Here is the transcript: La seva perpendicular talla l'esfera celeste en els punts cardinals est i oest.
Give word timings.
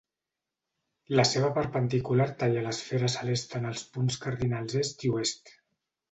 La 1.17 1.25
seva 1.31 1.49
perpendicular 1.57 2.25
talla 2.39 2.63
l'esfera 2.67 3.09
celeste 3.15 3.59
en 3.59 3.67
els 3.73 3.83
punts 3.97 4.17
cardinals 4.25 4.79
est 4.81 5.05
i 5.09 5.13
oest. 5.19 5.53